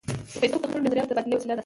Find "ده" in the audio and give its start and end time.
1.55-1.59